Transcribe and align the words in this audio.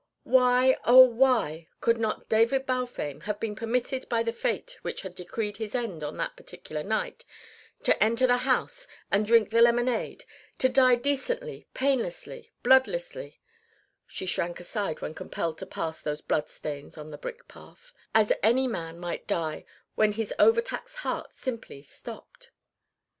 Why, 0.23 0.77
oh 0.83 1.03
why, 1.03 1.67
could 1.79 1.99
not 1.99 2.27
David 2.27 2.65
Balfame 2.65 3.19
have 3.25 3.39
been 3.39 3.55
permitted 3.55 4.09
by 4.09 4.23
the 4.23 4.33
fate 4.33 4.79
which 4.81 5.03
had 5.03 5.13
decreed 5.13 5.57
his 5.57 5.75
end 5.75 6.03
on 6.03 6.17
that 6.17 6.35
particular 6.35 6.81
night 6.81 7.23
to 7.83 8.03
enter 8.03 8.25
the 8.25 8.37
house 8.37 8.87
and 9.11 9.27
drink 9.27 9.51
the 9.51 9.61
lemonade; 9.61 10.25
to 10.57 10.69
die 10.69 10.95
decently, 10.95 11.67
painlessly, 11.75 12.51
bloodlessly 12.63 13.39
(she 14.07 14.25
shrank 14.25 14.59
aside 14.59 15.01
when 15.01 15.13
compelled 15.13 15.59
to 15.59 15.67
pass 15.67 16.01
those 16.01 16.21
blood 16.21 16.49
stains 16.49 16.97
on 16.97 17.11
the 17.11 17.17
brick 17.19 17.47
path), 17.47 17.93
as 18.15 18.33
any 18.41 18.67
man 18.67 18.97
might 18.97 19.27
die 19.27 19.65
when 19.93 20.13
his 20.13 20.33
overtaxed 20.39 20.95
heart 21.05 21.35
simply 21.35 21.79
stopped? 21.83 22.49